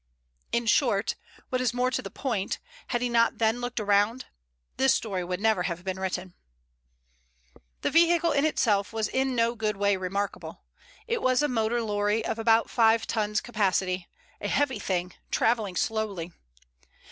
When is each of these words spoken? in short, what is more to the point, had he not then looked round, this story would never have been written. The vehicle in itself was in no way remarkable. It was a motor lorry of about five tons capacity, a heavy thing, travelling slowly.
in 0.51 0.65
short, 0.65 1.13
what 1.49 1.61
is 1.61 1.75
more 1.75 1.91
to 1.91 2.01
the 2.01 2.09
point, 2.09 2.57
had 2.87 3.03
he 3.03 3.07
not 3.07 3.37
then 3.37 3.61
looked 3.61 3.79
round, 3.79 4.25
this 4.77 4.95
story 4.95 5.23
would 5.23 5.39
never 5.39 5.61
have 5.61 5.83
been 5.83 5.99
written. 5.99 6.33
The 7.81 7.91
vehicle 7.91 8.31
in 8.31 8.43
itself 8.43 8.91
was 8.93 9.07
in 9.07 9.35
no 9.35 9.53
way 9.53 9.95
remarkable. 9.97 10.63
It 11.05 11.21
was 11.21 11.43
a 11.43 11.47
motor 11.47 11.83
lorry 11.83 12.25
of 12.25 12.39
about 12.39 12.67
five 12.67 13.05
tons 13.05 13.41
capacity, 13.41 14.07
a 14.41 14.47
heavy 14.47 14.79
thing, 14.79 15.13
travelling 15.29 15.75
slowly. 15.75 16.31